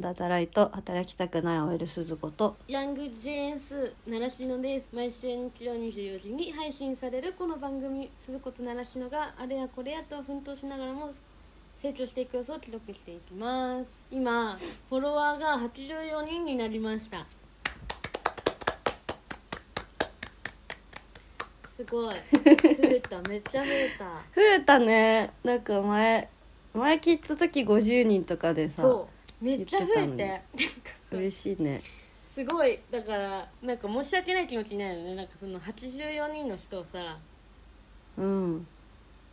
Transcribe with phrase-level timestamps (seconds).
[0.00, 4.90] ャスト番組アンダーザライト働きたくない OL 鈴子とヤング JS 習志野です。
[4.94, 11.10] 毎週日曜24時に配信されるこの番組鈴子と習志野があれやこれやと奮闘しながらも
[11.76, 14.04] 成長していく様子を記録していきます。
[14.10, 14.56] 今
[14.88, 17.26] フォロワーが84人になりました。
[21.76, 22.14] すごい。
[22.14, 23.20] 増えた。
[23.28, 24.04] めっちゃ増えた。
[24.34, 25.30] 増えたね。
[25.44, 26.28] なんか前
[26.74, 30.42] 前聞いた時50人とかでさそうめっちゃ増えて。
[31.12, 31.80] 嬉しいね。
[32.28, 32.78] すごい。
[32.90, 35.14] だからなんか申し訳ない気持ちになるよね。
[35.14, 37.18] なんかその84人の人をさ
[38.16, 38.66] うん。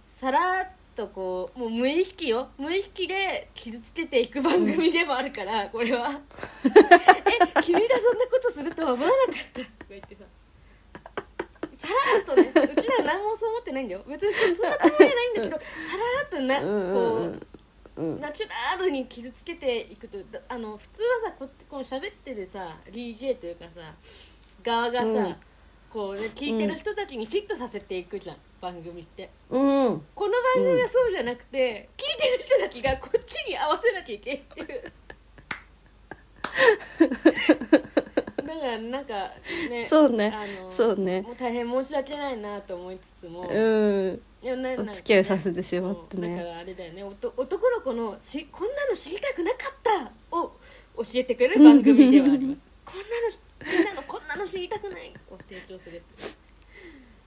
[0.09, 2.47] さらっとこうもう無意識よ。
[2.57, 6.09] 無意識で傷つけていく番組でもあるから、これは
[6.65, 10.23] 「え君がそんなことするとは思わなかった」とか言ってさ。
[11.77, 12.49] さらっとね。
[12.49, 14.03] うちらは何もそう思ってないんだよ。
[14.07, 15.61] 別にそそんなつもりはないんだけどさ
[16.17, 16.93] らっとな、うんうんうん。
[16.93, 17.41] こうんう
[17.97, 23.93] ナチュラルに傷つけていくとだあの普通はさここの喋ってるさ DJ というかさ
[24.63, 25.35] 側がさ、うん。
[25.95, 29.29] こうね聞いてる人たちにフィットさせていくじゃん、番組って。
[29.49, 29.61] うん。
[30.13, 34.91] この番組はそうじゃなくて、聞いてる人たちがこっちに合わせなきゃいけないっていう
[38.45, 39.13] だからなんか
[39.69, 40.31] ねそうね。
[40.33, 41.21] あのそうね。
[41.21, 44.21] もう大変申し訳ないなと思いつつも、うん。
[44.43, 46.35] お付き合いさせてしまってね。
[46.35, 47.03] だからあれだよね。
[47.03, 50.51] おと男の子のしこんなの知りたくなかったを
[50.97, 52.61] 教えてくれる番組ではあります。
[52.85, 56.03] こんなのみんなのこんなの知りたくないを提供する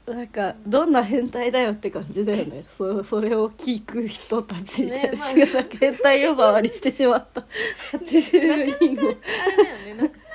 [0.07, 2.65] なんかどんな変態だよって感じだよね。
[2.77, 7.45] そそれを聞く人たちに対ねまあ変態呼ばわりしてしまった。
[7.93, 9.95] 80人もあれだよね。
[9.95, 10.28] なかなか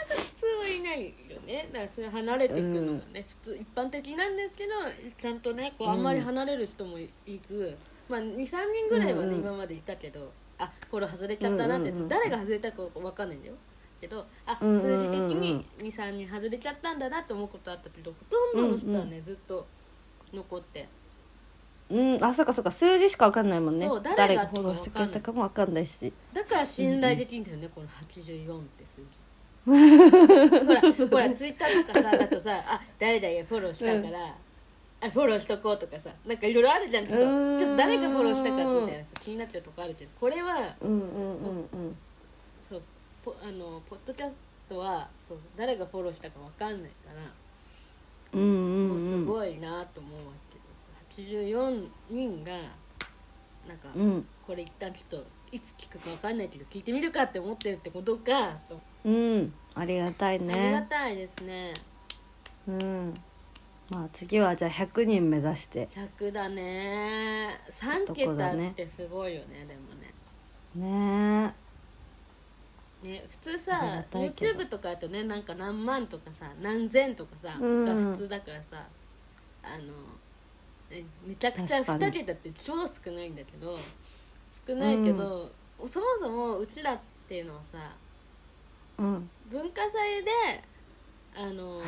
[0.93, 1.69] ないよね。
[1.71, 4.71] だからそれ離れていくのがね、普通一般的なんですけど
[5.17, 7.09] ちゃんとねこうあんまり離れる人もい
[7.47, 7.77] ず、
[8.09, 13.55] まあ、23人ぐらいはね、うんうん今までいたけどあフォロー外れちゃったなって、うんうんうん誰が外れたか分かんないんだよ。
[13.99, 14.91] けどあうんうんうん。
[14.91, 19.65] うん数字的に23人外れちゃったんだなと思うことあったけどほとんどの人はね、ずっと
[20.33, 20.87] 残って。
[21.89, 22.23] うん。
[22.23, 22.71] あそうかそうか。
[22.71, 23.87] 数字しかわかんないもんね。
[24.15, 26.11] 誰がフォローしてくれたかもわかんないし。
[26.33, 29.22] だから信頼できんだよね、この84って数字
[29.65, 34.35] ほらほらツイッターとかさだとさあ誰々がフォローしたから、
[34.99, 37.25] あフォローしとこうとかさなんかいろいろあるじゃんちょっと。
[37.25, 37.59] うーん。
[37.59, 41.97] ちょっと誰がフォローしたかみたいなさ気になっちゃうとこあるけどこれはうんうんうんうん。
[42.61, 42.81] そう
[43.23, 44.37] ポあのポッドキャス
[44.67, 47.21] トはそう誰がフォローしたかわかんないから、
[48.33, 50.55] うんうんもうすいごいなと思うわけ
[51.15, 51.29] です。
[51.29, 52.51] 84人が
[53.67, 54.27] なんか、うん。
[54.45, 59.53] これ一旦ちょっといつ聞くかわかんないけど聞いてみるかって思ってるってことかとうん。
[59.75, 61.73] ありがたいありがねたいですね。
[62.67, 63.13] うん。
[63.89, 65.89] まあ次はじゃあ100人目指して。
[66.19, 67.59] 100だね。
[67.69, 71.43] 3とこ桁ってすごいよねでもね。
[71.43, 71.53] ね。
[73.03, 77.85] ね普通さ YouTube とかだとねなんか何万とかさ何千とかさ、うん。
[77.85, 78.87] が普通だからさ
[79.63, 79.93] あの
[80.89, 82.05] えめちゃくちゃ確かに。
[82.05, 83.77] 2桁って超少ないんだけど
[84.67, 85.51] 少ないけど、
[85.87, 87.77] そもそもうちらっていうのはさ
[89.03, 89.29] うん。
[89.51, 90.31] 文化祭で
[91.35, 91.81] あの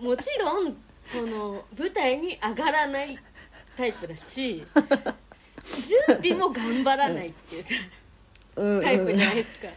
[0.00, 3.18] もちろんその舞台に上がらない
[3.76, 4.64] タイプだし
[6.06, 7.70] 準備も頑張らないっていうさ
[8.56, 8.76] うん。
[8.76, 8.82] うん。
[8.82, 9.68] タイプじゃないですか。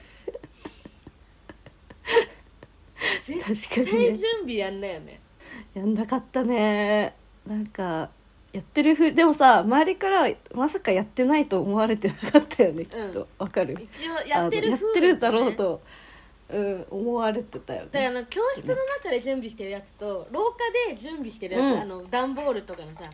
[3.23, 4.09] 絶確かにね。
[4.09, 5.19] 対準備やんだよね。
[5.73, 7.15] やんなかったね。
[7.47, 8.09] なんか
[8.53, 13.27] やってるふうでもさ周りからまさかやってないと思われてなかったよねきっと。
[13.39, 13.75] わ、かる。
[13.81, 15.81] 一応やってるあのやっ風てるだろうと、
[16.53, 21.81] うん、思われてたよだからあねの教室の中で準備してるやつと廊下で準備してるやつ、うん。
[21.81, 23.11] あの段ボールとかのさ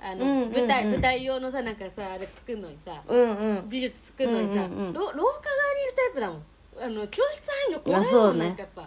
[0.00, 0.52] あの、うんうんうん。
[0.52, 3.68] 舞台舞台用のさなんかさあれ作るのにさうんうん。
[3.68, 4.92] 美術作るのにさ、うんうんうん。
[4.92, 5.30] ろ廊下側に
[5.82, 6.42] いるタイプだもん。
[6.78, 8.44] あの教室入るの怖いもん、あそうね。
[8.46, 8.82] なんかやっぱ、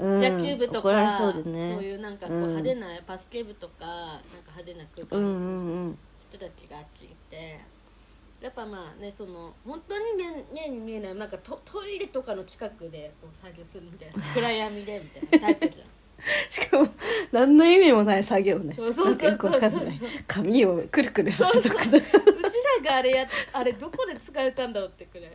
[0.00, 1.76] うん野球部と怒られかそうでね。
[1.76, 2.46] いうなんかこううん。
[2.48, 5.98] 派手なバスケ部とかなんか派手な空間のうんうんうん。
[6.30, 7.60] 人たちがあっちいて
[8.44, 15.86] やっぱまあねその本当に目目に見えないなんかトトイレとかの近くでこう作業するみたいな 暗闇でみたいなタイプじゃん。
[16.50, 16.88] しかも
[17.32, 18.74] 何の意味もない作業ね。
[18.76, 19.60] そうそうそうそう。
[19.60, 19.80] そう
[20.26, 22.02] 髪をくるくるさせとくだうち
[22.84, 25.30] らがあれやあれどこで使われたんだろうってくらい。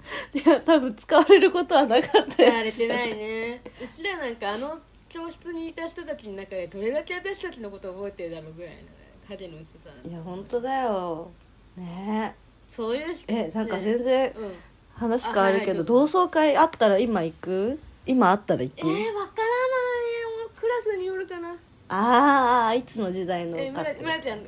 [0.34, 3.62] いや多分使われることはなかった使やつわれてないね。
[3.82, 4.78] うちらなんかあの
[5.08, 8.88] 教室にいた人たちの中でどれだけ私たちのことを覚えてるだろうぐらいのね
[9.28, 11.30] 影の薄さいや本当だよ
[11.76, 12.34] ね。
[12.68, 14.54] そういうしえなんかね全然うん。
[14.94, 17.78] 話変わるけど、あはいはい同窓会あったら今行く？
[18.06, 19.16] 今あったら行く、えー、わからない。
[19.22, 21.56] よクラスによるかな。
[21.88, 23.56] ああいつの時代の？
[23.58, 24.40] えー、カップル村村ちゃん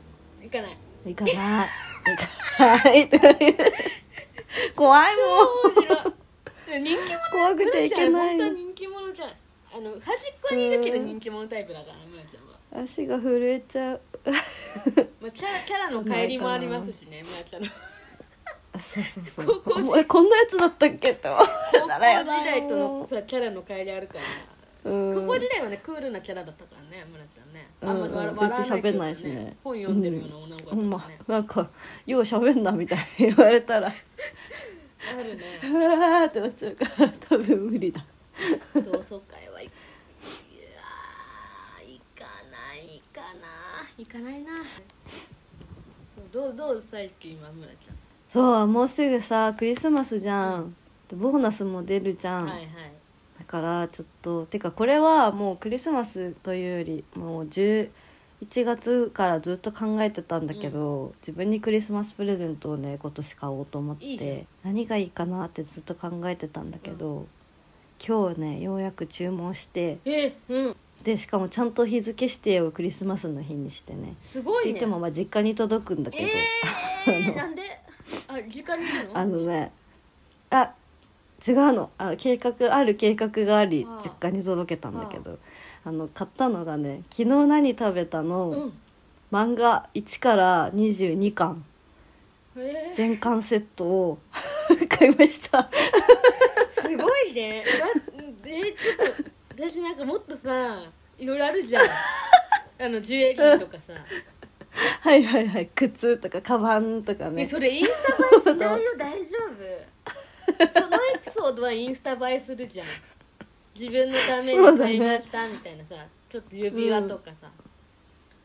[0.42, 0.78] 行かない。
[1.06, 1.30] 行かな
[1.64, 1.68] い。
[3.00, 3.56] 行かない。
[4.76, 5.26] 怖いもん。
[5.74, 5.96] 面白
[6.78, 6.82] い。
[6.82, 8.38] 人気者怖くていけない。
[8.38, 9.28] 本当に人気者じゃん。
[9.74, 14.00] あの端っこにいるけど人気者タイプだから村ちゃんは、足が震えちゃう
[15.22, 17.22] まあ、キャラキャラの帰りもありますしね。
[17.22, 17.68] 村ちゃんの。
[18.74, 24.90] あそうそうそう高校時こんなやつだったっけって思う高校時代とのさキャラの帰りあるから。
[24.90, 25.14] うん。
[25.14, 27.70] 高校時代はねクールなキャラだったからね村ちゃんね。
[27.82, 28.36] あんまり笑うん。
[28.36, 29.56] 笑わない全然喋んないしね。
[29.62, 31.70] 本読んでるような女の子だったほんまからね、なんか
[32.06, 33.88] よう喋んなみたいに言われたら。
[33.88, 33.92] あ
[35.22, 35.60] るね。
[35.64, 38.04] うわーってなっちゃうから多分無理だ。
[38.74, 43.48] 同窓会はいいやー行かないかな
[43.98, 44.52] 行かないな
[46.32, 47.76] どうどう最近は村ち
[48.30, 50.74] そうもうすぐさクリスマスじゃん、
[51.06, 52.68] でボーナスも出るじゃん、ゃんはいはい
[53.38, 57.90] だからちょっとてかこれはもうクリスマスというよりもう11
[58.64, 64.04] 月からずっと考えてたんだけど、自分にクリスマスプレゼントをね今年買おうと思って。
[64.06, 64.46] いいじゃん。
[64.64, 67.26] 何がいいかなってずっと考えてたんだけど、
[68.04, 69.98] 今日ねようやく注文して。
[70.06, 74.14] えうんでしかもちゃんと日付指定をクリスマスの日にしてね。
[74.22, 74.70] すごいね。
[74.70, 77.62] って言ってもまあ実家に届くんだけど、えー、なんで？
[78.28, 79.18] あ時間にいるの？
[79.18, 79.72] あのね
[80.50, 80.72] あ
[81.46, 81.90] 違うの。
[81.98, 85.38] あ計画ある計画があり実家に届けたんだけど。
[85.84, 88.72] あの買ったのがね「昨日何食べたの」うん。
[89.32, 91.64] 漫画1から22巻
[92.54, 94.18] えー、全巻セットを
[94.90, 95.70] 買いました。
[96.70, 97.64] すごいね。
[97.64, 97.86] だ
[98.44, 99.30] えー、ちょっと
[99.62, 100.82] 私なんかもっとさ
[101.16, 101.84] いろいろあるじゃん。
[102.84, 103.92] あのジュエリーとかさ。
[105.00, 105.66] はいはいはい。
[105.72, 107.44] 靴とかカバンとかね。
[107.44, 108.90] ねそれインスタ映えしないよ？
[108.98, 109.38] 大丈
[110.66, 110.72] 夫？
[110.72, 112.88] そのエピソードはインスタ映えするじゃん。
[113.78, 115.94] 自分のために買いましたみたいなさ、
[116.28, 117.48] ちょっと指輪とかさ、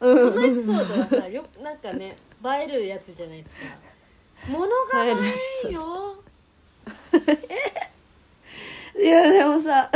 [0.02, 0.20] うん。
[0.20, 2.16] そのエピソードはさよなんかね
[2.46, 3.62] 映えるやつじゃないですか。
[4.50, 5.10] 物が 映
[5.66, 6.24] えんよ
[9.00, 9.92] いやでもさ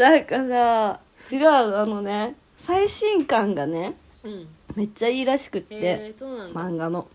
[0.00, 1.00] なんかさ
[1.30, 4.48] 違うあのね最新刊がねうん。
[4.74, 7.06] めっちゃいいらしくって、えー、そうなんだ、漫画の。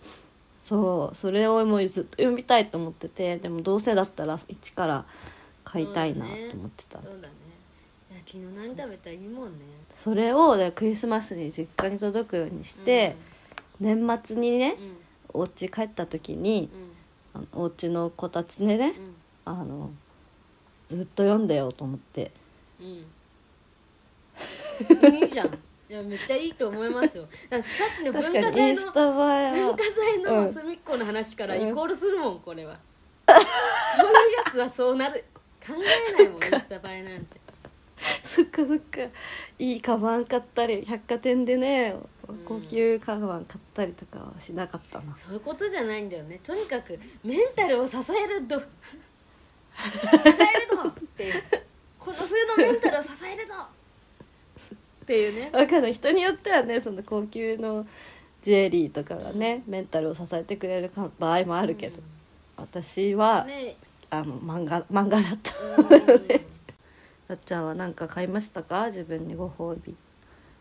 [0.64, 5.06] そうそれをもうずっと読みたいと思っててでもどうせだったら一から
[5.64, 7.00] 買いたいなと思ってた。
[7.02, 7.34] そうだね。
[8.12, 9.58] いや昨日何食べたらいいもんね。
[9.98, 13.16] それをでクリスマスに実家に届くようにして、
[13.80, 14.76] 年末にね
[15.34, 15.42] うん。
[15.42, 16.70] お家帰った時に
[17.34, 17.42] うん。
[17.42, 18.94] あのお家の子たちでね
[19.44, 19.90] あの
[20.88, 22.32] ずっと読んでよと思って
[22.80, 23.06] うん。
[25.08, 25.48] う んいいじゃん。
[25.48, 27.28] いやめっちゃいいと思いますよ。
[27.50, 27.62] さっ
[27.96, 32.74] きの文化祭の文化祭うんの隅っこの話からイコールするもんこれは。
[33.28, 35.24] う んそういうやつはそうなる。
[35.66, 37.40] 考えないもんインスタ映えなんて。
[38.24, 39.02] そっかそっか。
[39.60, 41.96] いいカバン買ったり百貨店でね
[42.46, 46.40] 高級カバン買ったりとかはしなかったな、そういうことじゃないんだよね。
[46.44, 48.66] とにかくメンタルを支えると 支
[49.78, 50.30] え
[50.70, 51.44] るぞっていう。
[52.00, 53.54] この冬のメンタルを支えるぞ。
[55.04, 55.52] っていうね。
[55.54, 57.86] わかんない人によってはねその高級の
[58.42, 61.98] ジュエリーとかがね、メンタルを支えてくれるか場合もあるけど、
[62.58, 63.76] 私は、ね。
[64.12, 65.54] あの漫画漫画だった。
[65.80, 66.26] うん。
[67.28, 68.86] なっちゃんは何か買いましたか？
[68.88, 69.96] 自分にご褒美。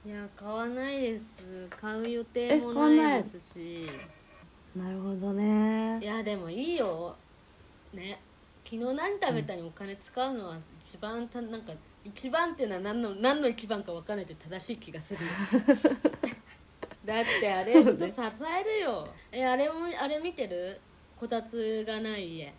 [0.07, 1.69] いや買わないです。
[1.79, 3.87] 買う予定もないですし。
[4.75, 7.15] なるほどねいやでもいいよ。
[7.93, 8.19] ね
[8.65, 15.31] 昨日何食べたにお金使うのは一番たなんか一番っていうのは何の何の一番か分かんないけど正しい気がするよ。
[17.05, 19.07] だってあれ人支えるよ。
[19.31, 20.81] えあれもあれ見てる？
[21.21, 22.53] こたつがない家。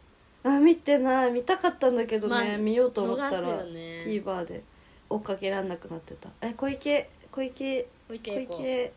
[0.44, 1.32] あ見てない。
[1.32, 4.04] 見たかったんだけどね、まあ見ようと思ったら、よね。
[4.06, 4.64] TVer で。
[5.10, 6.30] 追っかけらんなくなってた。
[6.42, 8.94] え小池小池小池小池。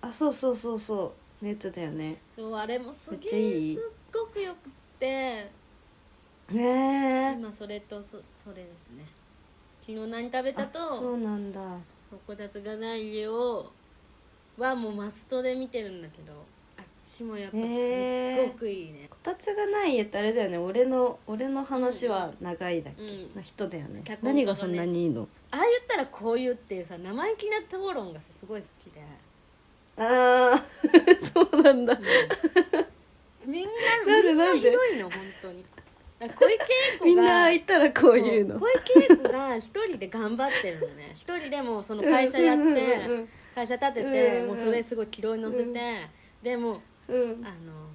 [0.00, 1.44] あそうそうそうそう。
[1.44, 2.16] のやつだよね。
[2.32, 5.50] そうあれもすげえすっごくよくって
[6.54, 9.04] へえ今それとそそれですね。
[9.80, 11.60] 昨日何食べたとそうなんだ。
[12.26, 13.70] こたつがない家を
[14.58, 16.32] はもうマストで見てるんだけど
[16.76, 17.66] あっちもやっぱすっ
[18.52, 20.58] ごくいいね、こたつがない家ってあれだよね。
[20.58, 23.34] 俺の俺の話は長いだっけ、うん。
[23.34, 24.02] な人だよね。
[24.04, 24.44] 脚本家がね。
[24.44, 25.28] 何がそんなにいいの？
[25.52, 29.00] ああ言ったらこう言うっていうさ生意気な討論がさすごい好きで、
[29.96, 30.58] ああ
[31.32, 31.94] そうなんだ。
[31.94, 33.52] うん。
[33.52, 33.70] みんな
[34.06, 35.64] なんでみんななんでひどいの本当に
[36.20, 38.58] だから小池栄子がみんな言ったらこういうの。
[38.58, 41.12] そう小池栄子が一人で頑張ってるのね。
[41.14, 42.76] 一人でもその会社やって、うん
[43.12, 45.74] うん会社立てて、うんもうそれすごい軌道に乗せて、うん。
[46.42, 47.44] でもうん。
[47.44, 47.88] あの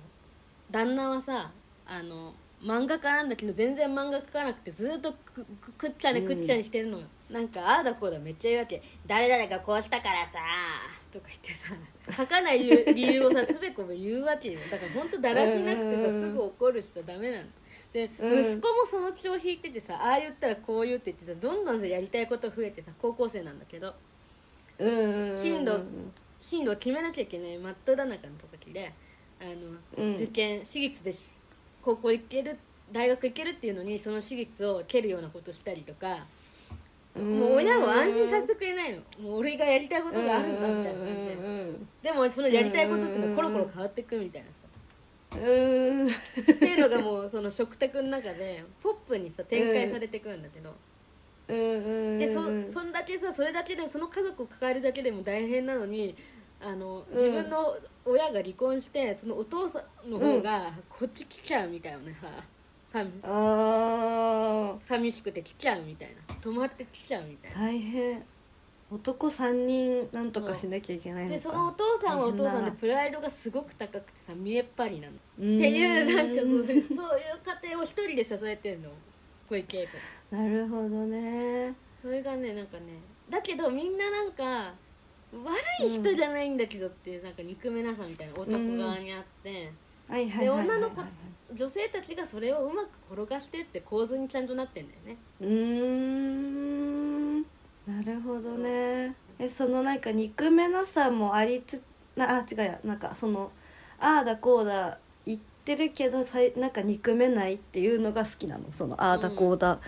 [0.69, 1.51] 旦那はさ
[1.85, 8.81] あの漫画家なんだけど全然漫画描かなくてずっとくくくっちゃねくっちゃにしてるのよ、なんかああだこうだめっちゃ言うわけ。
[9.05, 10.39] 誰々がこうしたからさ
[11.11, 11.75] とか言ってさ
[12.17, 14.59] 書かない理由 理由をさつべこべ言うわけよ。
[14.71, 17.43] だから本当だらしなくてさうんすぐ怒る人はダメなの
[17.95, 18.39] で、うん。
[18.41, 23.95] 息子もその血を引いててさああ言ったらこう言うって言ってさどんどんさやりたいこと増えてさ高校生なんだけど
[24.77, 25.81] うん進路
[26.41, 28.91] 進路を決めなきゃいけない真っ只中の時で
[29.39, 30.15] あの、うん。
[30.15, 31.13] 受験私立で
[31.81, 32.59] 高校行ける
[32.91, 36.25] 大学行けるっていうのにその私立を蹴るようなことしたりとか
[37.15, 38.97] もう親を安心させてくれないの。
[39.23, 41.33] もう俺がやりたいことがあるんだみたいな感じで。
[41.33, 44.64] うんでもそのやりたいことっていうのはコロコロ変わっていくみたいなさ
[45.41, 46.07] うんうん。
[46.09, 46.11] っ
[46.43, 50.69] ていうのがもうその食卓の中でポップにさ展開されていくんだけど、
[51.47, 56.15] うんうんでそそんだけさそれだけでその家族を抱えるだけでも大変なのに
[56.61, 57.15] あのうん。
[57.15, 62.27] 自分の親が離婚してそのお父さんの方がこっち来ちゃうみたいなねさ
[62.87, 66.35] さあ寂しくて来ちゃうみたいな。
[66.35, 67.61] 泊まって来ちゃうみたいーな。
[67.67, 68.23] 大変
[68.91, 71.35] 男三人なんとかしなきゃいけないのか。
[71.35, 75.13] でそのお父さんはお父さんでプライドがすごく高くてさ見えっ張りなの。
[75.39, 75.57] うん。
[75.57, 76.85] っていうなんかそういうそういう
[77.63, 78.89] 家庭を一人で支えてんの。
[79.49, 79.87] 小池栄
[80.31, 80.35] 子。
[80.35, 81.73] なるほどね。
[82.01, 82.83] それがねなんかね
[83.29, 84.73] だけどみんななんか
[85.33, 89.71] 悪い人じゃないんだけどっていうなんか憎めなさみたいな男側にあって、
[90.39, 91.01] で女の子
[91.53, 95.17] 女性たちがそれをうまく転がしてって構図にちゃんとなってんだよね。
[95.41, 96.54] うーん。
[96.54, 96.54] な
[98.05, 99.15] るほどね。
[99.39, 101.81] えそのなんか憎めなさもありつ
[102.15, 102.79] なあ違うや。
[102.83, 103.51] なんかその
[103.99, 108.71] ああだこうだ言ってるけどさいなんか憎めないっていうのが好きなの？
[108.71, 109.79] そのああだこうだ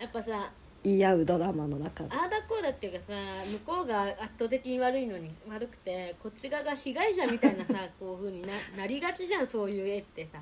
[0.00, 0.50] やっぱさ
[0.82, 2.10] 言い合うドラマの中で。
[2.12, 3.14] ああだこうだっていうかさ
[3.46, 10.40] 向こうが圧倒的に悪いのに悪くてこっち側が被害者みたいなさ こういうふうにななりがちじゃんそういう絵ってさ。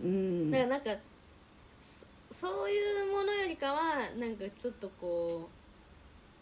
[0.00, 0.50] うん。
[0.50, 0.90] だからなんか
[2.30, 5.48] そそういうものよりかはなんかちょっとこ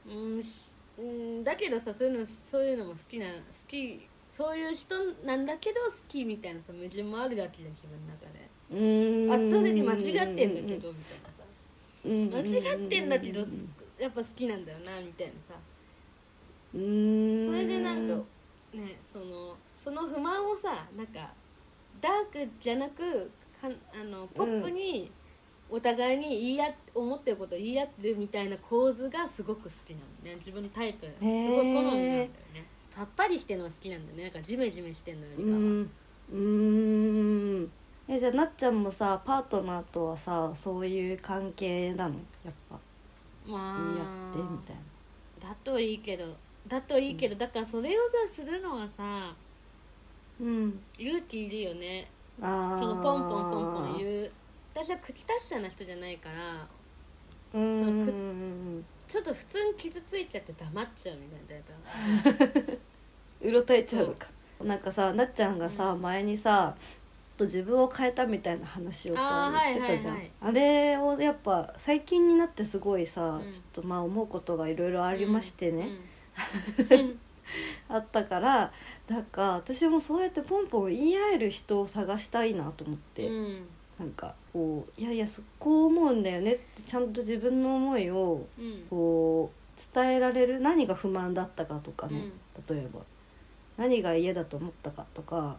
[0.07, 3.33] ううんしうんだけどさそういうのそういうのも好きな好
[3.67, 4.95] きそういう人
[5.25, 8.51] なんだけど好きみたいなさ矛盾もあるだけじゃん自分の中で。
[8.71, 9.33] うーん。
[9.33, 11.45] 圧倒的に間違ってんだけどみたいなさ。
[12.05, 12.31] うん。
[12.31, 13.51] 間違ってんだけどす
[13.99, 15.55] やっぱ好きなんだよなみたいなさ。
[16.75, 17.47] うーん。
[17.47, 18.15] それでなんか
[18.75, 21.33] ねそのその不満をさなんか
[22.01, 23.31] ダークじゃなく
[23.61, 25.11] かあのポップに
[25.75, 30.37] お互いに言い合っ思ってることを言い合ってるみたいな構図がすごく好きなのね。
[30.37, 31.07] 自分のタイプ。
[31.07, 32.31] すごい好みなんだよね。
[32.91, 34.23] さっぱりしてるのが好きなんだよね。
[34.25, 35.91] なんかジメジメしてるのようりかは、ん。
[36.33, 37.71] うーん。
[38.07, 42.15] えじゃあなっちゃんもさパートナーとはさそういう関係なの？
[42.45, 42.79] やっぱ。
[43.47, 44.77] ま言い合あってみたい
[45.43, 45.49] な。
[45.49, 46.25] だといいけど。
[46.69, 47.35] だといいけど。
[47.35, 49.35] だからそれをさするのがさ
[50.41, 50.81] うん。
[50.97, 52.09] 勇気いるよね。
[52.41, 54.31] ああそのポンポンポンポン言う
[54.75, 56.67] 私は口達者な人じゃないから
[57.53, 58.05] その
[59.07, 62.81] ちょっと普通に傷ついちゃって黙っちゃうみたいなタイプ
[63.49, 64.27] うろたえちゃうのか。
[64.63, 66.75] なんかさなっちゃんがさ、前にさ
[67.37, 73.53] と自分を変えたみたいな話をさ言ってたじゃん、はいはいあれをやっぱ最近になってすごいさ、うん。
[73.53, 75.89] ちょっとまあ思うことがいろいろありましてね、
[76.91, 77.21] うん。
[77.89, 78.73] あったから
[79.09, 88.87] なんか私もそうやってポンポン言い合える人を探したいなと思って、うんなんかこういやいやそこう思うんだよねってちゃんと自分の思いをうん。
[88.91, 92.31] こう伝えられる何が不満だったかとかね、
[92.69, 93.01] 例えば。
[93.77, 95.57] 何が嫌だと思ったかとか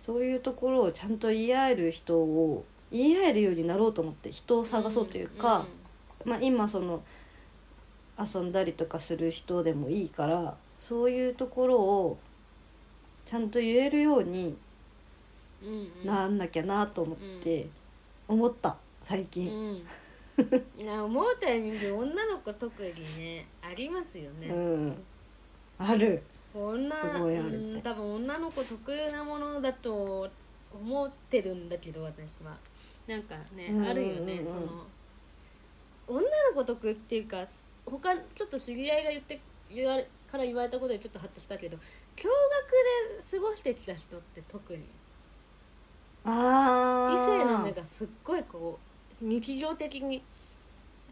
[0.00, 5.66] そういうところをちゃんと言い合える人を言い合えるようになろうと思って人を探そうというか、
[6.24, 7.02] まあ、今その
[8.18, 12.18] 遊んだりとかする人でもいいからそういうところを
[13.24, 14.56] ちゃんと言えるように
[16.04, 17.68] なんなきゃなと思って
[18.28, 19.74] 思った最う近。
[19.74, 19.76] ん。
[20.78, 25.04] いや思うタイミング女の子特にねありますよね、うん、
[25.78, 26.22] ある。
[26.54, 27.56] 女すごいあるって。
[27.56, 30.28] うん多分女の子特有なものだと
[30.72, 32.56] 思ってるんだけど私は。
[33.06, 33.82] なんかね、うんうんうん。
[33.82, 34.86] うんあるよねその
[36.06, 37.46] 女の子特有っていうか
[37.86, 39.40] 他ちょっと知り合いが言って
[39.70, 41.76] 言われから言われたことでちょっとハッとしたけど
[42.16, 44.86] 共学で過ごしてきた人って特に
[46.24, 48.78] あ異性の目ががすっごいこ
[49.22, 50.22] う日常的に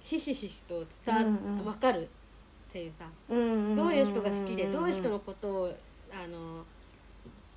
[0.00, 1.30] ひしひしと伝わ、うんう
[1.62, 1.64] ん。
[1.64, 3.34] 分かるっていうさど
[3.82, 5.74] どういう人が好きでどういう人のことを
[6.12, 6.64] あの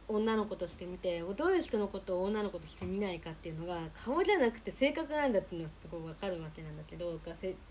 [0.07, 7.19] 女の子として見てどういう人のことを女の子として見ないかっていうのが顔じゃなくて性格なんだっていうのがすごい分かるわけなんだけど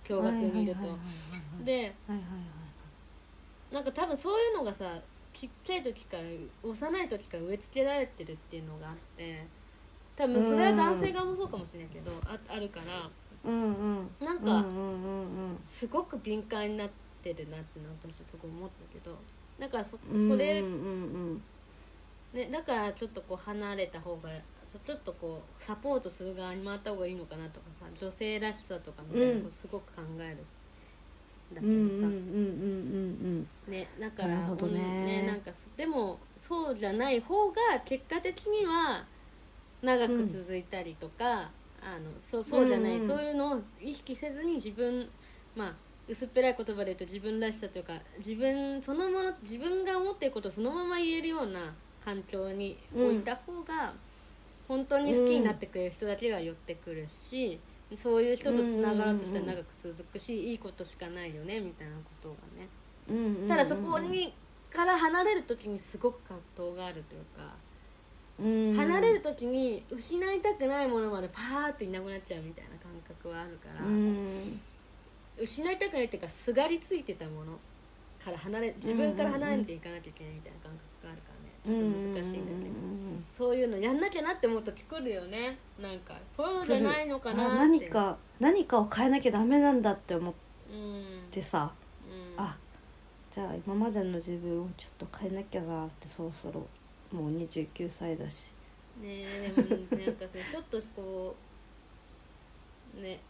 [0.06, 0.80] 共学にいると。
[0.80, 0.98] ではいはい
[1.64, 1.92] は
[3.70, 3.74] い。
[3.74, 4.98] なんか多分そういうのがさ
[5.32, 6.22] ちっちゃい時から
[6.62, 9.46] 幼い時から植え付けられてるっていうのがあって
[10.16, 13.08] 多分それは男性側もそうかもしれないけどああるから。
[13.44, 14.10] うんうん。
[14.20, 16.90] なんかうんうんうんうんすごく敏感になっ
[17.22, 19.18] てるなってのは私すごい思ったけど
[19.58, 20.70] なんかそうんそれ、うんう
[21.34, 21.42] ん。
[22.32, 24.30] ね、だからちょっとこう離れた方が
[24.84, 30.38] ちょっとこうサポートする側に回った方がいいのかなとかさ女性らしさとかみたいなことすごく考える、
[31.54, 33.48] だけうんうんうんどさ、うん。
[33.68, 34.80] ねだからなるほどね。
[34.80, 39.04] うんねなんかそでもそうじゃない方が結果的には
[39.82, 41.50] 長く続いたりとか、
[41.82, 45.08] あのそうそうじゃない、うんうんそういうのを意識せずに自分
[45.56, 45.74] まあ
[46.08, 51.72] 薄っぺらい言葉で言うと自分らしさというか自分そのもの自分が思っていることをそのまま言えるような
[52.04, 53.94] 環境に置いた方が、
[54.66, 57.60] 本当に好きになってくれる人だけが寄ってくるし、
[57.94, 62.68] そういう人とつながろうとしたら長く続くし、いいことしかないよねみたいなことがね。
[63.08, 63.48] うんうんうんうん。
[63.48, 64.34] ただそこに
[64.70, 67.54] から離れる時にすごく葛藤があるというか、
[68.40, 68.74] うん。
[68.74, 74.60] 離れる時に失いたくないものまでパーっていなくなっちゃうみたいな感覚はあるから、うん
[75.38, 77.58] 失いたくないっていうかすがりついてたもの
[78.22, 81.52] から離れ自分から離れていかなきゃいけないみたいな感覚があるからね。
[81.64, 82.70] ちょっと難しいんだよね、
[83.32, 85.58] そういうのやんなきゃなって思う時来るよね。
[85.80, 87.52] なんかそうじゃないのかなって。
[87.52, 90.34] あ何か何かを変えなきゃダメなんだって思っ
[90.70, 91.72] うんてさ。
[92.36, 92.44] うん。
[92.44, 92.56] あ
[93.30, 96.66] じゃあ今までの自分をちょっと変えなきゃなってそろそろ
[97.12, 98.52] もう29歳だし。
[99.00, 101.34] ねえでもなんかねちょっとこ
[102.98, 103.20] うね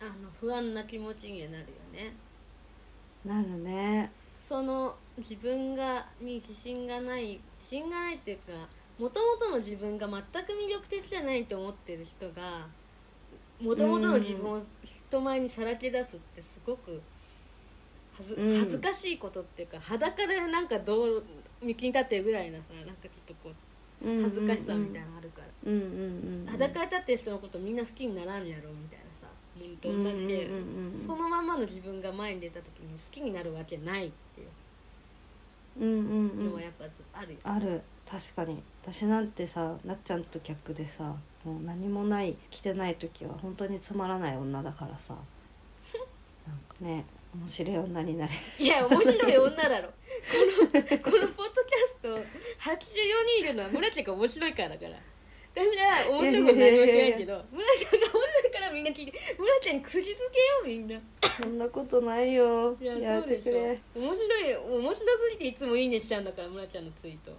[0.00, 2.14] あの不安な気持ちにはなるよね。
[3.24, 4.10] なるね。
[4.12, 8.52] その自分がに自信がない自信がないっていうか
[8.98, 12.66] もともとの自分が全く魅力的じゃないと思ってる人が
[13.60, 17.02] もともとの自分を人前にさらけ出すってすごく
[18.16, 18.58] はずうん。
[18.58, 21.22] 恥ずかしいことっていうか裸でなんかどう
[21.60, 26.40] 道に立ってるぐらいなさなんかちょっとこう恥ずかしさみたいなのあるから、うんうんうん。
[26.42, 29.26] うん裸に立ってる人のことみんな好きにならんやろみたいなさ
[29.82, 34.48] と同じで、うんうんうんうんそのままの自分が前に出た時に好きになるわけないっていう。
[35.80, 36.46] うんうんうん。
[36.50, 37.82] のはやっぱずあるよ、ある。
[38.08, 38.62] 確かに。
[38.82, 45.14] 私なんてさなっちゃんと逆でさもう何もない着てない時は本当につまらない女だからさ。
[46.46, 47.04] なんかね
[47.38, 48.32] 面白い女になれ。
[48.58, 49.88] いや面白い女だろ。
[49.88, 49.94] こ
[50.74, 54.90] のこのポッドキャスト84人いるのは村ちゃんが面白いからだから。
[55.54, 60.16] 私は面白いこと何も言ってないけど村ちゃんが面白いからみんな聞いて村ちゃんにくじつけよ
[60.64, 60.94] うみんな。
[60.94, 61.00] い
[61.42, 62.76] そんなことないよ。
[62.80, 63.52] ややそうでしょ。
[63.52, 67.32] めてくれ面白い面白すぎていつもいいねしちゃうんだから村ちゃんのツイート。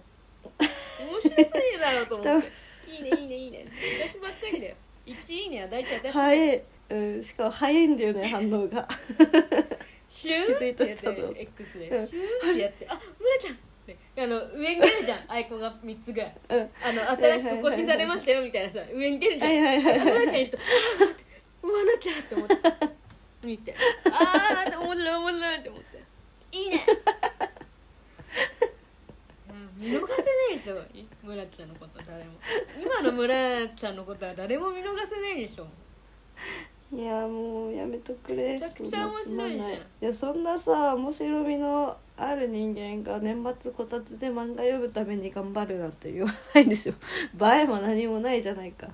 [0.58, 1.48] 面白すぎる
[1.80, 2.50] だろうと思って。
[2.90, 3.66] いいねいいねいいね。
[4.12, 4.76] 私ばっかりだよ。
[5.06, 8.88] 1いいねは大体私だよ早い、うん、しかも早いんだよね反応が。
[10.08, 10.54] シュー？
[10.56, 11.88] ってやって X で。
[11.88, 12.06] うん。
[12.06, 13.56] シューンってやって「あ村ちゃん!」
[14.22, 16.36] あの上に出るじゃんアイコンが3つぐらい。
[16.50, 16.70] うん。
[16.82, 19.52] あの新しく更新されましたよみたいなさ上に出るじゃん。
[19.82, 20.58] 村ちゃんいると
[21.00, 21.24] 「あーって
[21.62, 22.56] うわなっちゃう」って思って
[23.42, 23.74] 見て
[24.12, 26.02] 「ああ面白い面白い」って思って
[26.52, 26.86] 「いいね」
[29.50, 30.82] うん見逃せないでしょ
[31.22, 32.32] 村ちゃんのこと誰も。
[32.78, 35.66] 今の村ちゃんのことは誰も見逃せないでしょ
[36.92, 38.54] いやもうやめとくれ。
[38.54, 46.92] めちゃくちゃ面白いじゃんいやそんなさ面白みのある人間が年末こたつで漫画読むために頑張るなんて言わないでしょ。
[47.46, 48.86] 映えも何もないじゃないか。
[48.86, 48.90] 映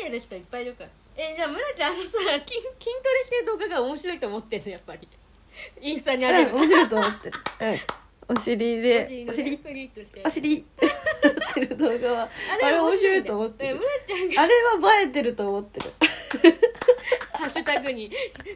[0.00, 0.90] えてる人いっぱいいるから。
[1.16, 5.08] えじゃあ村ちゃんあのさ筋筋トレしてる動画が面白いと思ってんのやっぱり。
[5.80, 6.50] インスタにあげる。
[6.50, 7.78] うん面白いと思ってる、うん、
[8.28, 10.92] お尻でお尻フリーとしてお尻ってや
[11.50, 12.28] ってる動画は
[12.62, 13.80] あれ面白いと思ってる。
[14.38, 16.54] あれは映えてると思ってる。
[17.32, 18.10] ハッシュタグに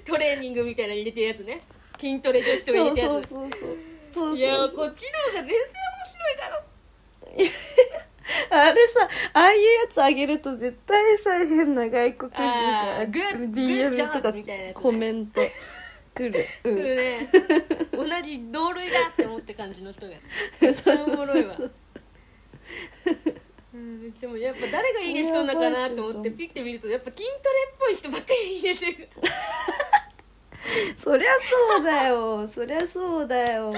[0.05, 1.63] トレーニングみたいなの入れてるやつね。
[1.99, 3.29] 筋トレ女子とか入れてるやつ。
[3.29, 3.77] そうそうそうそう
[4.13, 5.55] そういやこっちの方が全然面
[6.07, 6.63] 白いだろ。
[8.51, 14.35] あれさああいうやつあげると絶対さ変な外国人あか DM とか
[14.75, 15.41] コメント
[16.15, 17.29] 来る、うん、来るね。
[17.93, 20.15] 同じ同類だって思って感じの人が。
[20.61, 21.57] めっちゃおもろいわ。
[23.75, 27.31] うんめっちゃもうやっぱ誰がいいねしとんのかなと思ってピッて見るとやっぱ筋トレ
[27.73, 29.09] っぽい人ばっかりいいねしてる。
[30.97, 31.31] そりゃ
[31.77, 32.47] そうだよ。
[32.47, 33.73] そりゃそうだよ。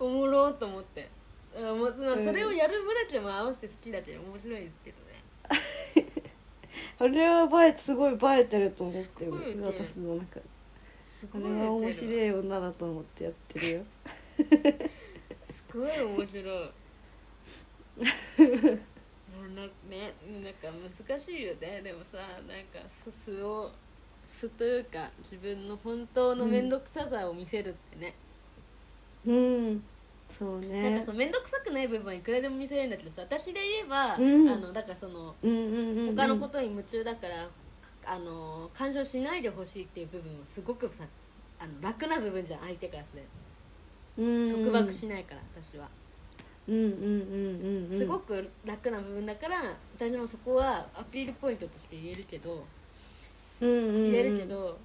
[0.00, 1.08] おもろと思って。
[1.54, 6.08] あもうそれをやる村ちゃんも合わせて好きだけど面白いですけどね。
[6.98, 9.56] あれは映えすごい映えてると思ってる。
[9.56, 9.66] ね。
[9.66, 10.42] 私の中で
[11.18, 13.82] すごいあれは面い白い女だと思ってやってるよ。
[15.42, 16.70] すごい面白い。
[19.54, 20.70] なねなんか
[21.08, 21.82] 難しいよね。
[21.82, 23.70] でもさなんかす素を
[24.24, 28.14] 素というか自分の本当の面倒くささを見せるってね、
[29.26, 29.82] うん。
[30.28, 34.48] そうなんねかそう面倒くさくない部分はいくらでも見せれるんだけどさ私で言えば、うん。
[34.48, 36.16] あのだからそのうんうんうんうん。
[36.16, 37.48] 他のことに夢中だから、
[38.10, 41.04] あの干渉しないでほしいっていう部分はすごくさ
[41.58, 43.28] あの楽な部分じゃん相手からすれば
[44.18, 44.50] うん。
[44.64, 45.88] 束縛しないから私は。
[46.66, 47.92] うんうんうんうん。
[47.92, 52.64] うんすごく楽な部分だから私もそこはアピールポイントとして言えるけど
[53.60, 54.10] うんうんうん。
[54.10, 54.78] 言えるけど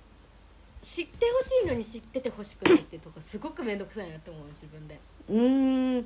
[0.81, 4.99] 知ってほしいのに知っててほしくないっていうとこすごく面倒くさいなって思う自分で。
[5.29, 6.05] うーん。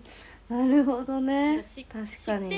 [0.49, 1.63] なるほどね。
[1.63, 1.97] 知って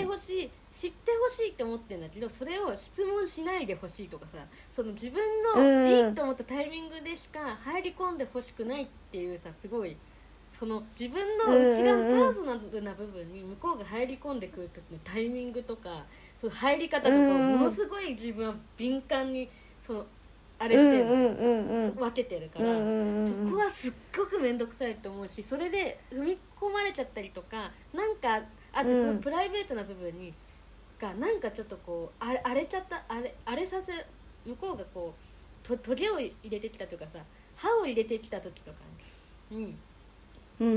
[0.06, 4.38] ほしい知ってほしいって思ってんだけどそれを質問しないでほしいとかさ
[4.72, 5.22] その自分
[5.56, 5.86] うん。
[5.86, 9.98] のいいと思ったタイミングでしか入り込んでほしくないっていうさすごい
[10.52, 16.06] その自分の内側のパーソナルな部分に向こうが入り込んでくる時のタイミングとか
[16.38, 20.06] その入り方とかをうんものすごい自分は敏感にその
[20.60, 28.42] あれして分けてるから、そこはすっごく面倒くさいと思うしそれで踏み込まれちゃったりとかなんか
[28.74, 29.08] あってうん。
[29.08, 30.34] そのプライベートな部分に
[31.00, 33.94] がなんかちょっとこう荒れ荒れちゃった荒れ荒れさせ
[34.46, 35.16] 向こうがこ
[35.64, 37.20] うとトゲを入れてきたとかさ
[37.56, 38.78] 歯を入れてきた時とか
[39.52, 39.80] にうん。
[40.60, 40.76] うんう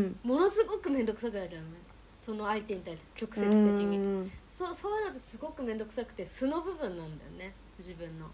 [0.00, 1.74] んものすごく面倒くさくなっちゃうのね
[2.20, 4.32] その相手に対して直接的うんにうん。
[4.50, 8.26] そうそういうのってすごく面倒くさくて素の部分なんだよね自分の。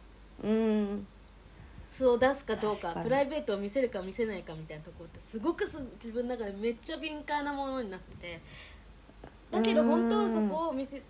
[0.43, 1.07] うん。
[1.89, 8.41] 素を出すかどうかプライベートを見せるか見せないかみたいなところってすごくす自分の中でめっちゃ敏感なものになってて。
[9.51, 9.89] だけどうん。
[9.89, 11.01] 本当はそこを見せ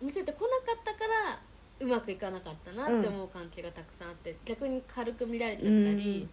[0.00, 1.38] 見せてこなかったから
[1.80, 6.30] うまくいかなかったなって思う関係がたくさんあって逆に軽く見られちゃったりうん。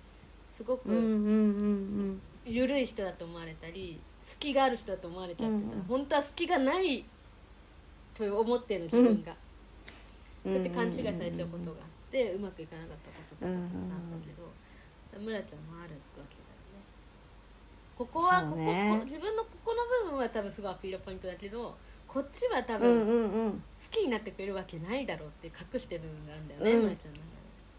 [0.51, 1.05] すごうんうんう
[2.45, 2.53] くん。
[2.53, 5.75] 緩い人だと思われたり隙がある人だと思われちゃってた。
[5.75, 7.05] うん本当は隙がない
[8.13, 9.31] と思ってるの自分が。
[9.31, 9.37] うん
[10.43, 16.79] そうやって勘違いされちゃうことがあってうまくいかなかったこととかたくさんあったけど村ちゃんもあるわけだよね。
[17.97, 18.95] ここはここね。
[18.97, 21.75] こ自分のここの部分は多分すごいアピールポイントだけど
[22.07, 23.63] こっちは多うん分好うんうん。
[23.91, 26.83] きになってくれるわけないだろうって隠してる部分があるんだよね、うん。
[26.83, 27.19] 村ちゃんの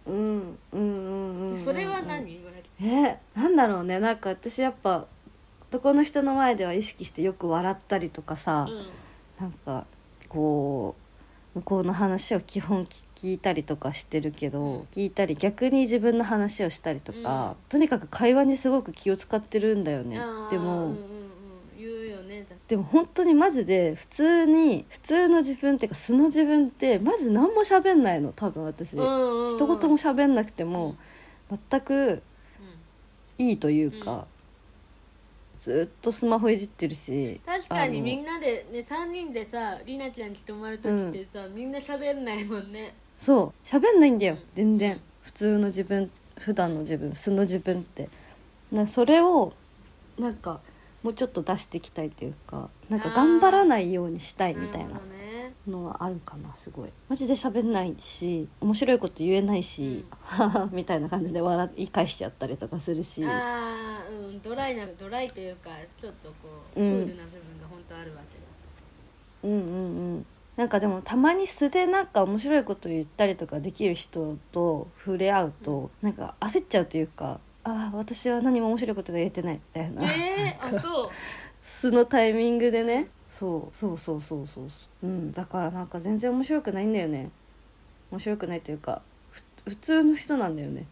[0.07, 2.41] うんうんうんそれは何？
[2.81, 4.01] えーなんだろうね。
[4.01, 5.07] なんか私やっぱ
[5.71, 8.87] 男の人の前では意識してよく笑ったりとかさ、うん。
[9.39, 9.87] なんか
[10.29, 10.95] こ
[11.55, 14.81] う向こうの話を基本聞いたりとかしてるけど、うん。
[14.93, 17.57] 聞いたり逆に自分の話をしたりとか、うん。
[17.69, 20.17] とにかく会話にすごく気を使ってるんだよね。
[20.51, 21.28] でも、うんうん
[22.29, 28.33] ねでも本当にマジで普通に普通の自分っていうか素の自分ってマジ何も喋んないの。
[28.33, 29.57] 多分私、うんうんうん。
[29.57, 30.97] 一言も喋んなくてうんも、
[31.71, 32.23] 全く
[33.39, 34.27] いいというか、
[35.61, 42.95] ずっとスマホいじってるし確かにみんなでね3人でさりなちゃんち泊まる時ってさ、みんな喋んないもんね。
[43.19, 43.67] そう。
[43.67, 44.41] 喋んないんだよ、うん。
[44.55, 48.09] 全然、うん普通の自分普段の自分素の自分って。
[48.73, 49.53] なそれを
[50.19, 50.61] なんか
[51.09, 55.01] もうちょっと出していきたいというかなんか頑張らないようにしたいみたいな
[55.67, 56.91] のはあるかなすごい。
[57.09, 63.25] マジで喋んないし面白いこと言えないし、はは みたいな感じで笑い返しちゃったりとかするし。
[63.25, 64.43] ああうん。
[64.43, 67.07] ドライなドライというかちょっとこう、うん。
[67.07, 68.45] クールな部分が本当あるわけだ。
[69.45, 70.27] うんうんうん。
[70.57, 81.11] なんかでもたまに素でなんか面白いこと言ったりとかできる人と触れ合うとなんか焦っちゃうというかああ私は何も面白いことが言えてないみたいな、えー、あそう。
[81.63, 83.09] 素のタイミングでね。
[83.29, 85.07] そうそうそうそうそうそう。
[85.07, 87.31] うんだからなんか全然面白くないんだよね。
[88.11, 90.87] 面白くないというかふ普通の人なんだよね。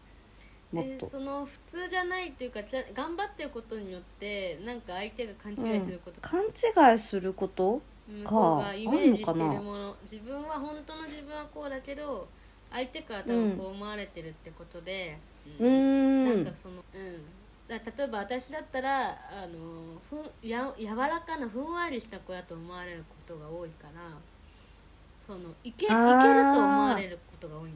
[0.71, 9.95] もっと、えーその普通じゃないっていうかじゃ頑張ってることによってなんか相手が勘違いすること、勘違いすること向こうがイメージしてるもの。
[10.09, 12.27] 自分は本当の自分はこうだけど
[12.71, 16.25] 相手から多分こう思われてるってことで、うーん。
[16.25, 17.21] なんかそのうん。
[17.67, 24.17] だ例えば私だったらあのふんや柔らかなふんわりした子やと思われることが多いから
[25.25, 27.71] そのいけいけると思われることが多い。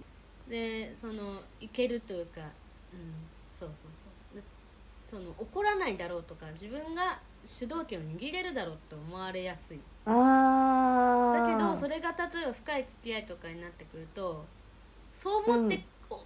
[0.49, 2.47] でそのいけるというか、うん、
[3.57, 4.37] そうそうそう。
[4.37, 4.43] で
[5.09, 9.79] その怒らないだろうとか自分が主導権を握れるだろうと思われやすい。
[10.05, 14.45] だけどそれが例えば深い付き合いとかになってくると
[15.11, 15.83] そう思って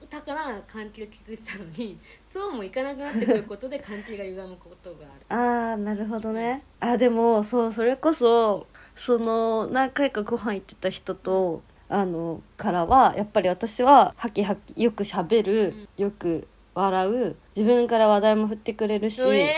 [0.09, 19.55] たから関係を築いてたのに、そうもいかなくなってくることで関係が歪むことがあるああなるほどねあでもそうそれこそその何回かご飯行ってた人とあのからはやっぱり私はハキハキよくしゃべる、よく笑う自分から話題も振ってくれるし、え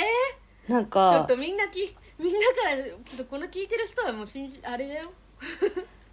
[0.68, 5.12] なんー、ちょっとみんなきみんなからちょっとこの聞いてる人はもう信じあれだよ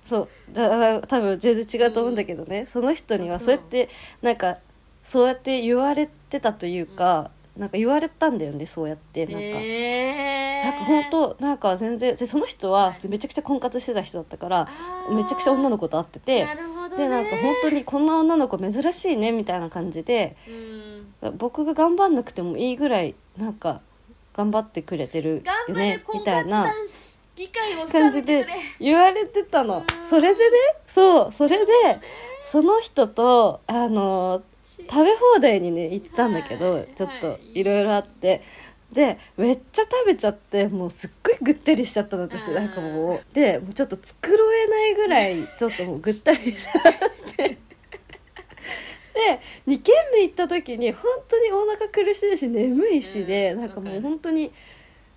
[0.05, 0.29] そう。
[0.53, 3.89] だだ多分全然違うと思うんだけどね、その人にはあそうやって
[4.23, 4.59] なんか
[5.03, 9.27] そうやって言われてたというか、なんか言われたんだよねそうやって。
[9.27, 9.41] なんか。
[9.41, 13.09] えー、なんか本当なんか全然でその人ははい。
[13.09, 15.15] めちゃくちゃ婚活してた人だったからあー。
[15.15, 16.47] めちゃくちゃ女の子と会ってて
[16.97, 20.37] でなんか本当にこんな女の子珍しいねみたいな感じで
[21.23, 21.39] うん。
[21.39, 23.81] 僕が頑張んなくてもいいぐらいなんか
[24.37, 26.67] 頑張ってくれてるよねみたいな
[27.37, 28.55] 男子議会を深感じてくれ。
[28.81, 29.79] 言われてたの。
[29.79, 30.09] うん。
[30.09, 30.57] それでね？
[30.87, 31.73] そうそれで
[32.51, 34.43] その人とあの
[34.79, 38.43] 食べ放題にね行ったんだけど、はいちょっとはいいろいろあって。
[38.93, 42.47] でめっちゃ食べちゃってもうすっごいぐったりしちゃったの私。
[42.49, 42.55] うん。
[42.55, 46.93] なんかもうでもうちょっと繕えないぐらいちょっともうぐったりしちゃっ
[47.37, 47.59] て。
[49.15, 53.61] で2軒目行った時に本当にお腹苦しいし眠いしで、うん。
[53.63, 54.53] なんかもう本当に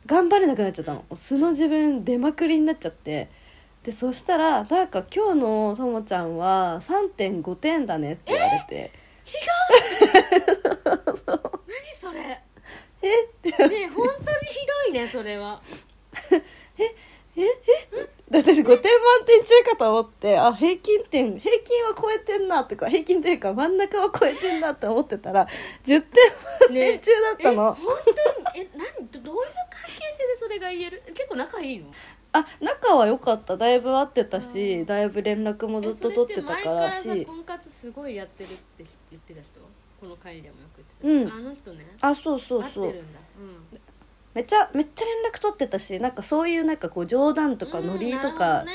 [0.07, 1.05] 頑張れなくなっちゃったの。
[1.13, 3.29] 素の自分出まくりになっちゃって。
[3.83, 8.91] でそしたらなんか今日のともちゃんは3.5点だねって言われて。
[11.25, 11.37] 何
[11.93, 12.41] それ？
[13.01, 13.23] え？
[13.23, 13.49] って。
[13.51, 15.61] ねえ本当にひどいねそれは
[18.29, 25.47] で私5点満点中かと思ってあ平均点平均は超えてんなとか平均というか真ん中は超えてんなって思ってたら
[25.85, 26.01] 10点
[26.67, 27.97] 満点中だったの、え本
[28.53, 28.65] 当に？
[28.65, 29.07] え何？
[29.07, 31.03] どどういう関係性でそれが言える？
[31.07, 31.85] 結構仲いいの？
[32.33, 33.55] あ仲は良かった。
[33.55, 39.61] だいぶ会ってたし、うんだいぶ連絡もずっと取ってたからえそれって前から婚活すごいやってるって言ってた人？
[40.01, 41.87] この会でもよくうん言ってた、あの人ね。
[42.01, 42.85] あそうそうそう。
[42.85, 43.26] 合ってるんだ、うん、
[44.37, 48.65] めっちゃめっちゃ連絡取ってたしなんかそういうなんかこう冗談とかノリとか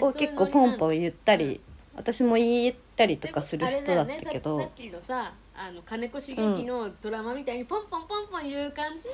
[0.00, 1.60] を結構ポンポンン言ったり、うん。
[1.94, 9.12] 私も言ったりとかする人だったけど、ささっきのさあの金子茂樹のドラマみたいにポンポンポンポン言う感じの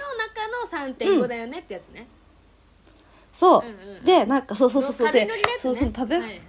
[0.79, 2.07] 中の3.5だよねってやつね、
[3.33, 5.13] そう、うんうんでなんかそうそうそうそう。
[5.13, 6.41] ねそうそう食べ、はいはい。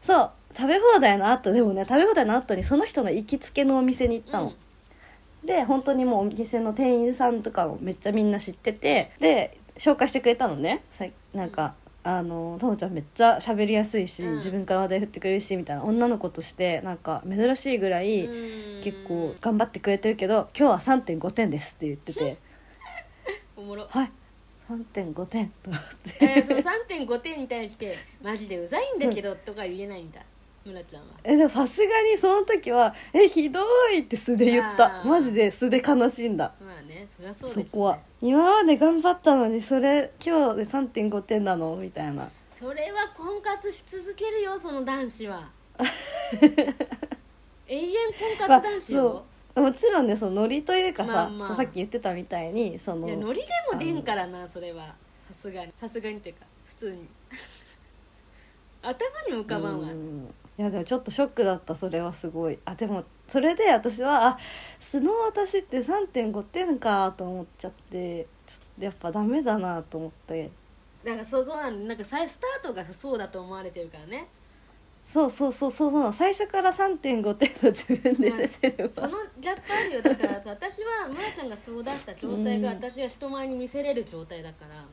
[0.00, 4.52] そう食べ放題の後でもね食べ放題の後にその人の行きつけのお店に行ったの、
[5.44, 10.82] で本当にもうお店の店員さんとかもめっちゃみんな知っててで紹介してくれたのね。
[10.92, 14.36] さなんか、あのともちゃんめっちゃ喋りやすいし、うん。
[14.36, 15.84] 自分から話題振ってくれるしみたいな。
[15.84, 18.82] 女の子としてなんか珍しいぐらい、うん。
[18.82, 22.36] 結構頑張ってくれてるけど今日は3.5点ですって言ってて。
[23.56, 23.86] おもろ。
[23.88, 24.10] はい。
[24.68, 25.82] 3.5点と思っ
[26.18, 26.24] て。
[26.24, 30.20] えー、その3.5点に対してマジでうざいんだけどとか言えないんだ
[30.64, 31.08] 村ちゃんは。
[31.22, 33.60] えでもさすがにその時は「えひど
[33.92, 35.00] い!」って素で言った。
[35.00, 35.08] あー。
[35.08, 36.52] マジで素で悲しんだ。
[36.60, 37.68] まあねそりゃそうですよね。
[37.70, 37.98] そこは。
[38.20, 41.76] 今まで頑張ったのにそれ今日で3.5点なの？
[41.76, 42.28] みたいな。
[42.54, 45.50] それは婚活し続けるよその男子は。
[47.66, 49.24] 永遠婚活男子よ、
[49.56, 51.48] もちろんねそのノリというかさ、まあまあ。
[51.48, 54.94] そうさっき言ってたみたいにそのいやノリでも出んからなそれは。
[55.28, 55.72] さすがに。
[55.76, 57.08] さすがにっていうか普通に。
[58.82, 58.98] 頭
[59.28, 59.88] にも浮かばんわ。
[59.88, 62.58] うんいやでもちょっとショックだったそれはすごい。
[62.64, 64.38] あでもそれで私はあ
[64.78, 70.50] 素の私って3.5点かと思っちゃってちょっとやっぱダメだなと思って。
[71.04, 74.28] なんかそうそうなんだなんか再スタートがさそうだと思われてるからね。
[75.04, 76.12] そうそうそうそうそう。
[76.12, 78.94] 最初から3.5点の自分で出てれば。
[78.94, 80.02] そのギャップあるよ。
[80.02, 82.76] だからさ私は村ちゃんがそうだった状態がうん。
[82.76, 84.84] 私が人前に見せれる状態だから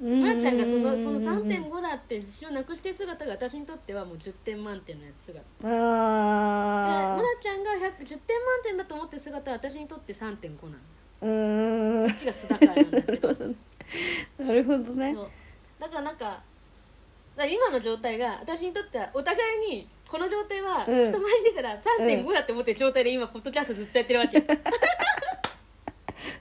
[0.00, 5.40] 村村ちゃんがそのその3.5だって自信をなくしてる姿が私にとってはもう10点満点のやつ姿。
[5.40, 12.08] であ村ちゃんが100 10点満点だと思ってる姿は私にとって3.5なのーうーん。
[12.08, 13.28] こっちが素だからなんだけど。
[14.38, 15.14] なるほどね。
[15.14, 15.30] そう。
[15.78, 16.42] だからなんか
[17.36, 20.96] だ今の状態が私にとってはお互いにこの状態は人うん。
[20.96, 24.40] 前に出たら3.5だって思ってる状態で今ポッドキャストずっとやってるわけ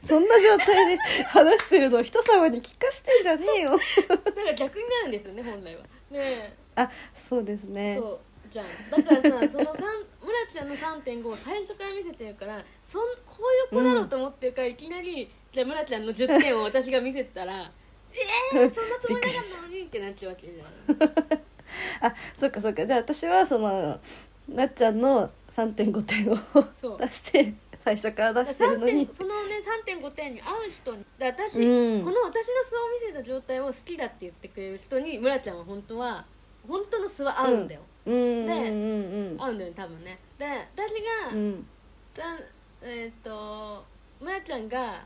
[0.09, 3.69] そんな状態で話してるの人様に聞かしてんじゃねえよ。
[4.07, 5.83] だから逆になるんですよね本来は。
[6.09, 7.97] ねあそうですえね。
[7.99, 8.19] そう
[8.49, 8.65] じゃん。
[8.89, 9.83] だからさその三
[10.23, 13.37] 村ちゃんの3.5を最初から見せてるからそんこ
[13.71, 17.71] ういう子だろうと思ってるから、いきなりじゃあ村ちゃんの10点を私が見せたら
[18.51, 20.97] えー、そんなつもりなかったのにってなっちゃうわけじゃん。
[22.01, 22.83] あそっかそっか。
[22.83, 23.99] じゃあ私はその
[24.47, 28.91] なっちゃんの3.5点を出して最初から出してるのに。
[28.91, 32.03] 3点そのね3.5点に合う人にで私、うん。
[32.03, 36.25] この私の素を見せた状態を好きだって言ってくれる人に村ちゃんは本当は
[36.67, 38.13] 本当の素は合うんだよ、うん。
[38.13, 38.45] うん。
[38.45, 39.37] でうん。
[39.41, 40.19] 合うんだよね多分ね。
[40.37, 40.91] で私
[41.31, 41.65] が、うん。
[42.81, 43.85] えーっと
[44.19, 45.05] 村ちゃんが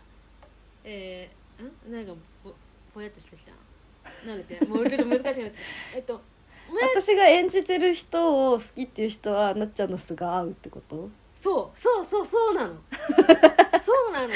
[0.84, 1.92] えー、ん？
[1.92, 2.52] なんかぼ
[2.96, 3.52] ぼやっとしてきた。
[4.28, 4.66] なんだっけ？
[4.66, 5.34] もうちょっと難しくな
[5.96, 6.22] えっと村
[6.82, 11.10] 私が演じてる人を好きっていう人はなっちゃんの素が合うってこと？
[11.36, 11.80] そう。
[11.80, 12.76] そうそうそうなの。
[13.80, 14.30] そうなの。
[14.30, 14.36] だ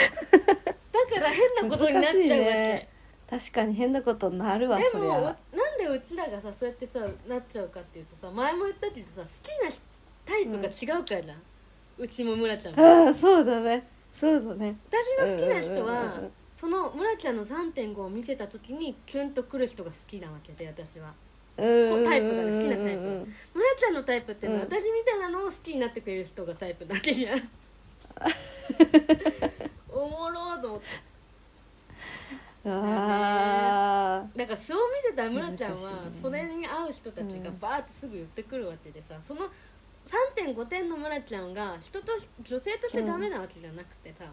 [1.16, 2.90] から変なことになっちゃうわけ、ね。
[3.30, 5.36] 確かに変なことになるわでもなん
[5.78, 9.78] でうちらがさそうやってさなっちゃうかっていうとさ前も言ったけどさ好きな
[10.26, 11.42] タイプが違うからじゃん、
[11.98, 12.86] うちも村ちゃんも。
[12.86, 13.86] ああそうだね。
[14.14, 14.78] そうだね。
[14.90, 21.14] 私の好きな人はうんその村ちゃんの3.5を見せた時にキュンとくる人が好きなわけで私は
[21.58, 23.28] うんタイプがね好きなタイプ。
[23.54, 24.72] 村ちゃんのタイプっていうのは、うん。
[24.72, 27.40] 私みたいなのを好きになってくれる人がタイプだけじゃん。
[29.90, 30.86] おもろーと思って。
[32.70, 36.20] あだから素を見せた村ちゃんは難しいね。
[36.22, 39.50] それに合う人たちがバーってすぐ言ってくるわけでさその
[40.36, 44.26] 3.5点の村ちゃんが人とし女性としてダメなわけじゃなくてさ、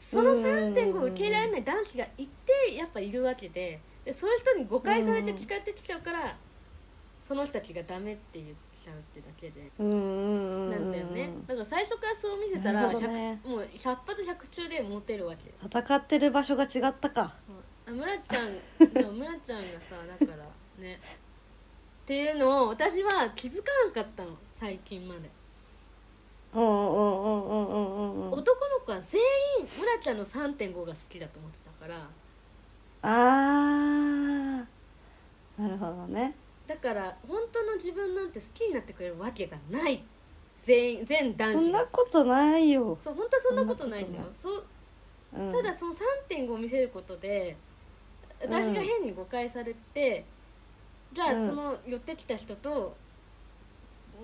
[0.00, 2.28] その3.5を受け入れられない男子が一
[2.68, 6.36] 定やっぱいるわけででそういう人に誤解されて誓ってきちゃうから、
[7.22, 8.46] その人たちがダメって言っ
[8.84, 9.70] ちゃうってだけで。
[9.78, 11.30] うんうんうんなんだよね。
[11.46, 13.40] だから最初からそう見せたら、ね。
[13.44, 15.48] 100もう100発100中でモテるわけ。
[15.48, 17.34] よ戦ってる場所が違ったか。
[17.86, 18.52] あ村ちゃん
[19.16, 21.00] 村ちゃんがさだからね。
[22.04, 24.36] っていうのを私は気づかなかったの。
[24.52, 25.30] 最近まで。
[26.52, 28.32] うんうんうんうんうんうんうん。
[28.32, 29.20] 男の子は全
[29.60, 32.06] 員村ちゃんの3.5が好きだと思ってたから
[33.04, 35.62] あー。
[35.62, 36.34] なるほどね。
[36.66, 40.02] だから本当の自分なんて好きになってくれるわけがない。
[40.64, 44.64] 全員全男そんなことないよ、そう本当はそんなことないんだよそう
[45.36, 47.56] うん、ただその3.5を見せることで
[48.40, 50.24] 私が変に誤解されて、
[51.12, 51.48] じゃあうん。
[51.48, 52.96] その寄ってきた人と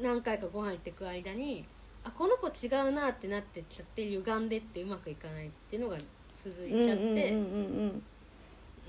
[0.01, 1.67] 何回かご飯行ってく間に
[2.05, 5.99] あこの子違うなってなってちゃって歪んでってうまくいかないっていうのが
[6.35, 8.03] 続いちゃって、うんうんうんうん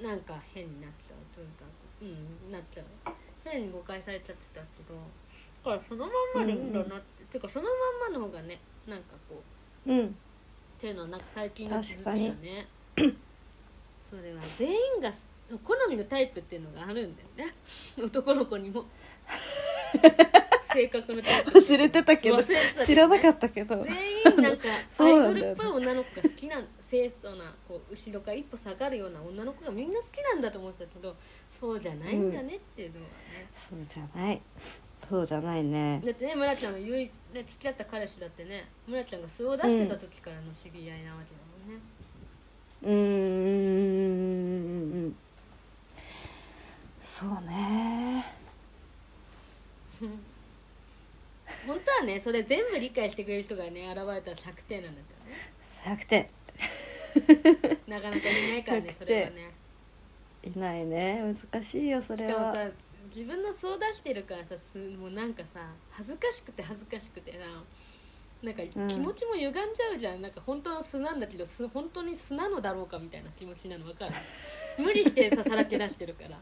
[0.01, 1.65] なんか変になっちゃうというか
[2.01, 2.05] う
[2.49, 2.85] んなっちゃう。
[3.43, 4.95] 変に誤解されちゃってたけど
[5.63, 7.69] だからそのまんまでいいんだなって、ていうかその
[8.01, 9.41] まんまの方がねなんかこ
[9.87, 9.99] ううん。
[9.99, 10.15] うん
[10.81, 12.65] っていうのはなんか最近の気づきだ確ね
[14.01, 15.11] それは全員が
[15.63, 17.53] 好みのタイプっていうのがあるんだよね。
[18.03, 18.85] 男の子にも。
[20.73, 21.51] 性格のタイプ。
[21.51, 22.41] 忘れてたけど。
[22.41, 22.45] ね。
[22.83, 23.75] 知らなかったけど。
[23.83, 23.93] 全
[24.35, 26.59] 員なんか アイドルっぽい女の子が好きな
[26.91, 31.15] 清楚なこう後ろから一歩下がるような女の子がみんな好きなんだと思ってたけど
[31.49, 34.41] そうじゃないんだねっていうのはね、そうじゃない。
[35.09, 36.01] そうじゃないね。
[36.03, 41.81] だってね村ちゃんが言う、ね、付き合った彼氏だってね村ちゃんが素を出してた時からの知り合いなわけだもんね、
[42.83, 42.93] うーん。
[42.93, 42.97] う
[44.49, 45.15] んうんうん
[47.01, 48.25] そうね。
[51.67, 55.01] 本当はねそれ全部理解してくれる人がね現れたら100点なんだ
[55.85, 56.40] 100点けどね
[57.87, 59.51] なかなかいないからね100それはね。
[60.43, 61.35] いないね。
[61.51, 62.31] 難しいよそれは。
[62.31, 62.71] しかもさ
[63.13, 67.45] 自分の素を出してるからさすもうなんかさ恥ずかしくて恥ずかしくてな。
[68.41, 68.87] なんかうん。
[68.87, 74.13] 気持ちも歪んじゃうじゃん、なんか本当の素なんだけど素本当に素なのだろうかみたいな気持ちなの分かる？
[74.83, 76.39] 無理してささらけ出してるから。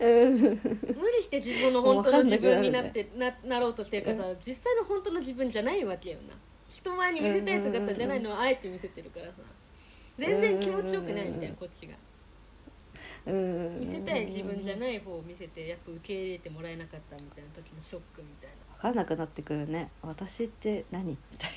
[0.00, 0.40] うん。
[0.40, 6.34] 無理して自分の本当の自分になってななろうとしてるからさ実際の本当の自分じゃないわけよな
[6.68, 8.30] 人前に見せたい姿じゃないの？
[8.30, 9.32] はあえて見せてるからさ。
[10.18, 11.94] 全然気持ちよくないみたいなこっちが。
[13.26, 19.90] うん見せたい自分じゃない方を見せてやっぱ受け入れてもらえなかったみたいな時のショックみたい分かんなくなってくるね。
[20.02, 21.10] 私って何？
[21.10, 21.50] みたい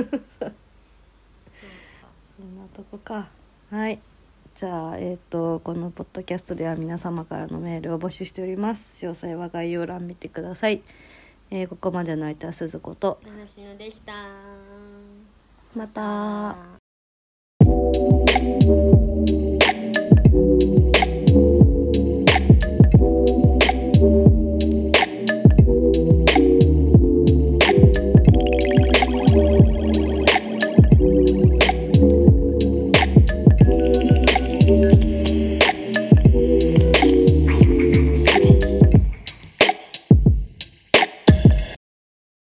[0.00, 0.54] な、うん、
[2.36, 3.28] そんなとこか。
[3.70, 3.98] はい。
[4.54, 9.06] じゃあえっ、とこのポッドキャストでは皆様からのメールを募集しております。
[9.06, 10.82] 詳細は概要欄見てください、
[11.50, 13.18] えー、ここまでの相手は鈴子と。
[13.24, 14.12] 七篠でした。
[15.74, 16.56] また。